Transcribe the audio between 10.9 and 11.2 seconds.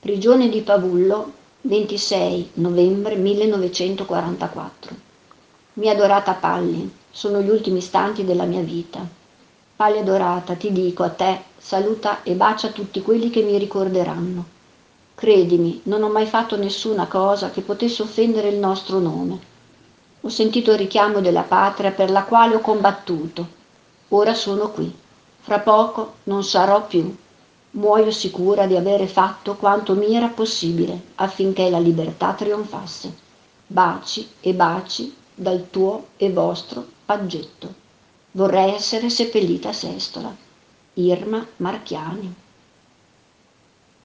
a